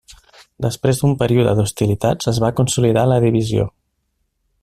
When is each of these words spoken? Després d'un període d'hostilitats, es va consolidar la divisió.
Després 0.65 1.01
d'un 1.01 1.13
període 1.19 1.53
d'hostilitats, 1.59 2.31
es 2.33 2.41
va 2.45 2.51
consolidar 2.61 3.05
la 3.13 3.21
divisió. 3.27 3.71